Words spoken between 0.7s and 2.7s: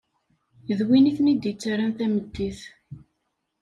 D win i ten-id-ttaren tameddit.